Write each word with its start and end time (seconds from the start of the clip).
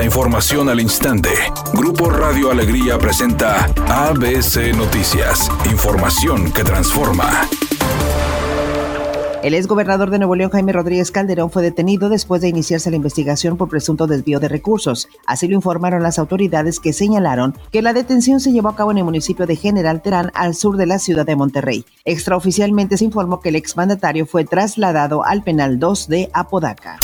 La 0.00 0.06
información 0.06 0.70
al 0.70 0.80
instante. 0.80 1.28
Grupo 1.74 2.08
Radio 2.08 2.50
Alegría 2.50 2.96
presenta 2.96 3.66
ABC 3.86 4.74
Noticias. 4.74 5.50
Información 5.70 6.50
que 6.52 6.64
transforma. 6.64 7.46
El 9.42 9.52
exgobernador 9.52 10.08
de 10.08 10.16
Nuevo 10.16 10.36
León, 10.36 10.52
Jaime 10.52 10.72
Rodríguez 10.72 11.10
Calderón, 11.10 11.50
fue 11.50 11.62
detenido 11.62 12.08
después 12.08 12.40
de 12.40 12.48
iniciarse 12.48 12.88
la 12.88 12.96
investigación 12.96 13.58
por 13.58 13.68
presunto 13.68 14.06
desvío 14.06 14.40
de 14.40 14.48
recursos. 14.48 15.06
Así 15.26 15.48
lo 15.48 15.54
informaron 15.54 16.02
las 16.02 16.18
autoridades 16.18 16.80
que 16.80 16.94
señalaron 16.94 17.54
que 17.70 17.82
la 17.82 17.92
detención 17.92 18.40
se 18.40 18.52
llevó 18.52 18.70
a 18.70 18.76
cabo 18.76 18.92
en 18.92 18.98
el 18.98 19.04
municipio 19.04 19.46
de 19.46 19.56
General 19.56 20.00
Terán, 20.00 20.30
al 20.32 20.54
sur 20.54 20.78
de 20.78 20.86
la 20.86 20.98
ciudad 20.98 21.26
de 21.26 21.36
Monterrey. 21.36 21.84
Extraoficialmente 22.06 22.96
se 22.96 23.04
informó 23.04 23.42
que 23.42 23.50
el 23.50 23.56
exmandatario 23.56 24.24
fue 24.24 24.46
trasladado 24.46 25.26
al 25.26 25.42
penal 25.42 25.78
2 25.78 26.08
de 26.08 26.30
Apodaca. 26.32 26.98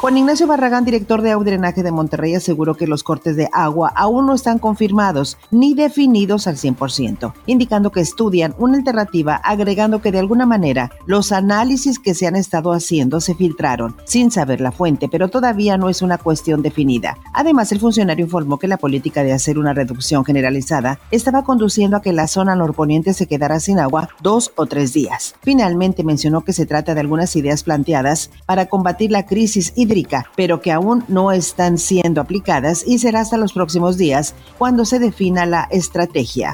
Juan 0.00 0.16
Ignacio 0.16 0.46
Barragán, 0.46 0.86
director 0.86 1.20
de 1.20 1.30
Agua 1.32 1.44
Drenaje 1.44 1.82
de 1.82 1.92
Monterrey, 1.92 2.34
aseguró 2.34 2.74
que 2.74 2.86
los 2.86 3.02
cortes 3.02 3.36
de 3.36 3.50
agua 3.52 3.92
aún 3.94 4.24
no 4.24 4.32
están 4.32 4.58
confirmados 4.58 5.36
ni 5.50 5.74
definidos 5.74 6.46
al 6.46 6.56
100%, 6.56 7.34
indicando 7.44 7.92
que 7.92 8.00
estudian 8.00 8.54
una 8.56 8.78
alternativa 8.78 9.34
agregando 9.36 10.00
que 10.00 10.10
de 10.10 10.18
alguna 10.18 10.46
manera 10.46 10.90
los 11.04 11.32
análisis 11.32 11.98
que 11.98 12.14
se 12.14 12.26
han 12.26 12.34
estado 12.34 12.72
haciendo 12.72 13.20
se 13.20 13.34
filtraron 13.34 13.94
sin 14.06 14.30
saber 14.30 14.62
la 14.62 14.72
fuente, 14.72 15.06
pero 15.06 15.28
todavía 15.28 15.76
no 15.76 15.90
es 15.90 16.00
una 16.00 16.16
cuestión 16.16 16.62
definida. 16.62 17.18
Además, 17.34 17.70
el 17.70 17.80
funcionario 17.80 18.24
informó 18.24 18.58
que 18.58 18.68
la 18.68 18.78
política 18.78 19.22
de 19.22 19.34
hacer 19.34 19.58
una 19.58 19.74
reducción 19.74 20.24
generalizada 20.24 20.98
estaba 21.10 21.44
conduciendo 21.44 21.98
a 21.98 22.02
que 22.02 22.14
la 22.14 22.26
zona 22.26 22.56
norponiente 22.56 23.12
se 23.12 23.26
quedara 23.26 23.60
sin 23.60 23.78
agua 23.78 24.08
dos 24.22 24.52
o 24.56 24.64
tres 24.64 24.94
días. 24.94 25.34
Finalmente 25.42 26.04
mencionó 26.04 26.40
que 26.40 26.54
se 26.54 26.64
trata 26.64 26.94
de 26.94 27.00
algunas 27.00 27.36
ideas 27.36 27.64
planteadas 27.64 28.30
para 28.46 28.64
combatir 28.64 29.10
la 29.10 29.26
crisis 29.26 29.74
y 29.76 29.89
pero 30.36 30.60
que 30.60 30.72
aún 30.72 31.04
no 31.08 31.32
están 31.32 31.78
siendo 31.78 32.20
aplicadas 32.20 32.84
y 32.86 32.98
será 32.98 33.20
hasta 33.20 33.36
los 33.36 33.52
próximos 33.52 33.98
días 33.98 34.34
cuando 34.58 34.84
se 34.84 34.98
defina 34.98 35.46
la 35.46 35.66
estrategia. 35.70 36.52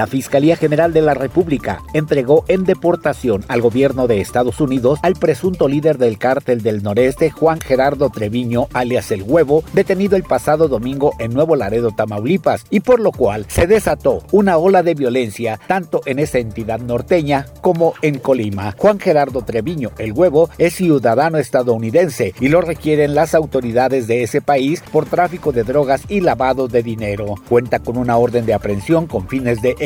La 0.00 0.06
Fiscalía 0.06 0.56
General 0.56 0.94
de 0.94 1.02
la 1.02 1.12
República 1.12 1.82
entregó 1.92 2.46
en 2.48 2.64
deportación 2.64 3.44
al 3.48 3.60
gobierno 3.60 4.06
de 4.06 4.22
Estados 4.22 4.58
Unidos 4.58 4.98
al 5.02 5.12
presunto 5.12 5.68
líder 5.68 5.98
del 5.98 6.16
cártel 6.16 6.62
del 6.62 6.82
noreste, 6.82 7.28
Juan 7.28 7.60
Gerardo 7.60 8.08
Treviño, 8.08 8.68
alias 8.72 9.10
El 9.10 9.24
Huevo, 9.24 9.62
detenido 9.74 10.16
el 10.16 10.22
pasado 10.22 10.68
domingo 10.68 11.12
en 11.18 11.34
Nuevo 11.34 11.54
Laredo, 11.54 11.90
Tamaulipas, 11.90 12.64
y 12.70 12.80
por 12.80 12.98
lo 12.98 13.12
cual 13.12 13.44
se 13.48 13.66
desató 13.66 14.22
una 14.32 14.56
ola 14.56 14.82
de 14.82 14.94
violencia 14.94 15.60
tanto 15.66 16.00
en 16.06 16.18
esa 16.18 16.38
entidad 16.38 16.80
norteña 16.80 17.44
como 17.60 17.92
en 18.00 18.20
Colima. 18.20 18.74
Juan 18.78 19.00
Gerardo 19.00 19.42
Treviño, 19.42 19.90
El 19.98 20.12
Huevo, 20.12 20.48
es 20.56 20.76
ciudadano 20.76 21.36
estadounidense 21.36 22.32
y 22.40 22.48
lo 22.48 22.62
requieren 22.62 23.14
las 23.14 23.34
autoridades 23.34 24.06
de 24.06 24.22
ese 24.22 24.40
país 24.40 24.82
por 24.92 25.04
tráfico 25.04 25.52
de 25.52 25.62
drogas 25.62 26.04
y 26.08 26.22
lavado 26.22 26.68
de 26.68 26.82
dinero. 26.82 27.34
Cuenta 27.50 27.80
con 27.80 27.98
una 27.98 28.16
orden 28.16 28.46
de 28.46 28.54
aprehensión 28.54 29.06
con 29.06 29.28
fines 29.28 29.60
de 29.60 29.76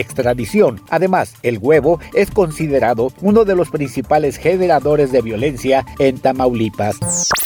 Además, 0.91 1.34
el 1.42 1.58
huevo 1.58 2.00
es 2.14 2.30
considerado 2.30 3.12
uno 3.20 3.44
de 3.44 3.55
los 3.55 3.70
principales 3.70 4.36
generadores 4.36 5.12
de 5.12 5.22
violencia 5.22 5.86
en 5.98 6.19
Tamaulipas. 6.19 6.98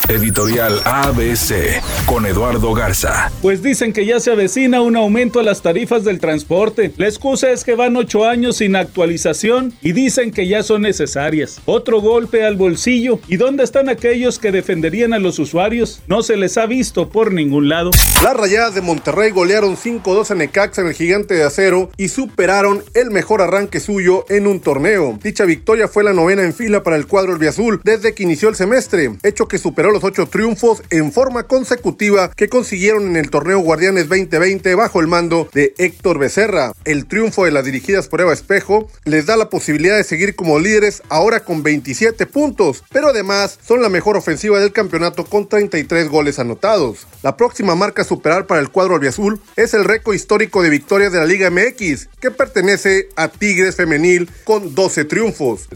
Editorial 0.09 0.81
ABC 0.87 1.83
con 2.07 2.25
Eduardo 2.25 2.73
Garza. 2.73 3.31
Pues 3.43 3.63
dicen 3.63 3.93
que 3.93 4.07
ya 4.07 4.21
se 4.21 4.31
avecina 4.31 4.81
un 4.81 4.97
aumento 4.97 5.39
a 5.39 5.43
las 5.43 5.61
tarifas 5.61 6.03
del 6.03 6.19
transporte. 6.19 6.95
La 6.97 7.07
excusa 7.07 7.51
es 7.51 7.63
que 7.63 7.75
van 7.75 7.95
ocho 7.95 8.25
años 8.25 8.57
sin 8.57 8.75
actualización 8.75 9.75
y 9.83 9.93
dicen 9.93 10.31
que 10.31 10.49
ya 10.49 10.63
son 10.63 10.81
necesarias. 10.81 11.61
Otro 11.67 12.01
golpe 12.01 12.47
al 12.47 12.57
bolsillo. 12.57 13.21
¿Y 13.29 13.37
dónde 13.37 13.65
están 13.65 13.91
aquellos 13.91 14.39
que 14.39 14.51
defenderían 14.51 15.13
a 15.13 15.19
los 15.19 15.39
usuarios? 15.39 16.01
No 16.07 16.23
se 16.23 16.39
les 16.39 16.57
ha 16.57 16.65
visto 16.65 17.11
por 17.11 17.31
ningún 17.31 17.69
lado. 17.69 17.91
Las 18.23 18.35
rayadas 18.35 18.75
de 18.75 18.81
Monterrey 18.81 19.31
golearon 19.31 19.77
5-2 19.77 20.31
a 20.31 20.35
Necaxa 20.37 20.81
en 20.81 20.87
el 20.87 20.95
gigante 20.95 21.35
de 21.35 21.45
acero 21.45 21.91
y 21.99 22.09
superaron 22.09 22.83
el 22.95 23.11
mejor 23.11 23.43
arranque 23.43 23.79
suyo 23.79 24.25
en 24.31 24.47
un 24.47 24.61
torneo. 24.61 25.19
Dicha 25.23 25.45
victoria 25.45 25.87
fue 25.87 26.03
la 26.03 26.15
novena 26.15 26.45
en 26.45 26.55
fila 26.55 26.83
para 26.83 26.97
el 26.97 27.07
cuadro 27.07 27.35
albiazul 27.35 27.83
desde 27.85 28.15
que 28.15 28.23
inició 28.23 28.49
el 28.49 28.57
semestre, 28.57 29.11
hecho 29.23 29.49
que 29.49 29.59
superó 29.59 29.98
los 29.99 30.05
ocho 30.05 30.29
triunfos 30.29 30.85
en 30.91 31.11
forma 31.11 31.43
consecutiva 31.49 32.31
que 32.31 32.49
consiguieron 32.49 33.09
en 33.09 33.17
el 33.17 33.31
torneo 33.31 33.59
Guardianes 33.59 34.09
2020 34.09 34.77
bajo 34.77 35.01
el 35.01 35.09
mando 35.09 35.49
de 35.53 35.75
Héctor 35.77 36.21
Becerra. 36.21 36.73
El 36.85 37.07
triunfo 37.07 37.47
de 37.47 37.51
las 37.51 37.65
dirigidas 37.65 38.07
por 38.07 38.21
Eva 38.21 38.33
Espejo 38.33 38.89
les 39.05 39.27
da 39.27 39.37
la 39.37 39.51
posibilidad 39.51 39.97
de 39.97 40.05
seguir 40.05 40.37
como 40.37 40.61
líderes 40.61 41.03
ahora 41.09 41.41
con 41.41 41.65
27 41.65 42.27
puntos, 42.27 42.85
pero 42.93 43.09
además 43.09 43.59
son 43.67 43.83
la 43.83 43.89
mejor 43.89 44.17
ofensiva 44.17 44.61
del 44.61 44.73
campeonato 44.73 45.25
con 45.25 45.49
33 45.49 46.09
goles 46.09 46.39
anotados. 46.39 47.09
La 47.25 47.37
próxima 47.37 47.75
marca 47.75 48.03
a 48.03 48.05
superar 48.05 48.47
para 48.47 48.61
el 48.61 48.69
cuadro 48.69 48.95
albiazul 48.95 49.41
es 49.57 49.75
el 49.75 49.85
récord 49.85 50.15
histórico 50.15 50.63
de 50.63 50.71
victorias 50.71 51.11
de 51.11 51.19
la 51.19 51.27
Liga 51.27 51.51
MX, 51.51 52.09
que 52.21 52.31
pertenece 52.31 53.09
a 53.17 53.27
Tigres 53.27 53.75
Femenil 53.75 54.31
con 54.45 54.77
12 54.77 55.07
triunfos. 55.07 55.69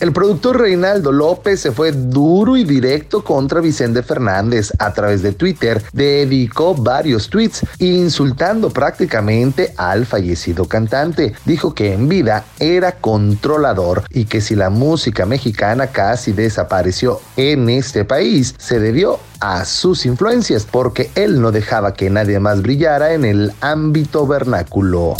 El 0.00 0.12
productor 0.12 0.60
Reinaldo 0.60 1.10
López 1.10 1.58
se 1.58 1.72
fue 1.72 1.90
duro 1.90 2.56
y 2.56 2.62
directo 2.62 3.24
contra 3.24 3.60
Vicente 3.68 4.02
Fernández 4.02 4.72
a 4.78 4.94
través 4.94 5.20
de 5.20 5.32
Twitter. 5.32 5.82
Dedicó 5.92 6.74
varios 6.74 7.28
tweets 7.28 7.66
insultando 7.78 8.70
prácticamente 8.70 9.74
al 9.76 10.06
fallecido 10.06 10.64
cantante. 10.64 11.34
Dijo 11.44 11.74
que 11.74 11.92
en 11.92 12.08
vida 12.08 12.44
era 12.58 12.92
controlador 12.92 14.04
y 14.08 14.24
que 14.24 14.40
si 14.40 14.54
la 14.54 14.70
música 14.70 15.26
mexicana 15.26 15.88
casi 15.88 16.32
desapareció 16.32 17.20
en 17.36 17.68
este 17.68 18.06
país, 18.06 18.54
se 18.58 18.80
debió 18.80 19.20
a 19.40 19.66
sus 19.66 20.06
influencias 20.06 20.66
porque 20.68 21.10
él 21.14 21.42
no 21.42 21.52
dejaba 21.52 21.92
que 21.92 22.08
nadie 22.08 22.40
más 22.40 22.62
brillara 22.62 23.12
en 23.12 23.26
el 23.26 23.52
ámbito 23.60 24.26
vernáculo. 24.26 25.14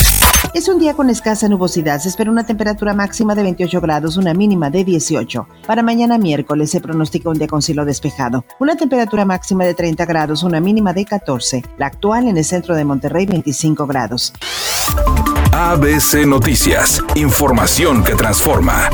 Es 0.58 0.66
un 0.66 0.80
día 0.80 0.94
con 0.94 1.08
escasa 1.08 1.48
nubosidad. 1.48 2.00
Se 2.00 2.08
espera 2.08 2.32
una 2.32 2.44
temperatura 2.44 2.92
máxima 2.92 3.36
de 3.36 3.44
28 3.44 3.80
grados, 3.80 4.16
una 4.16 4.34
mínima 4.34 4.70
de 4.70 4.82
18. 4.82 5.46
Para 5.64 5.84
mañana 5.84 6.18
miércoles 6.18 6.70
se 6.70 6.80
pronostica 6.80 7.30
un 7.30 7.38
día 7.38 7.46
con 7.46 7.62
cielo 7.62 7.84
despejado. 7.84 8.44
Una 8.58 8.74
temperatura 8.74 9.24
máxima 9.24 9.64
de 9.64 9.74
30 9.74 10.04
grados, 10.04 10.42
una 10.42 10.58
mínima 10.58 10.92
de 10.92 11.04
14. 11.04 11.62
La 11.76 11.86
actual 11.86 12.26
en 12.26 12.38
el 12.38 12.44
centro 12.44 12.74
de 12.74 12.84
Monterrey, 12.84 13.24
25 13.26 13.86
grados. 13.86 14.32
ABC 15.52 16.26
Noticias. 16.26 17.04
Información 17.14 18.02
que 18.02 18.16
transforma. 18.16 18.90